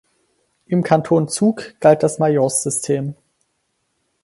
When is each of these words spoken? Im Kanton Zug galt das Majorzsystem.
Im 0.65 0.81
Kanton 0.81 1.27
Zug 1.27 1.75
galt 1.79 2.01
das 2.01 2.17
Majorzsystem. 2.17 3.13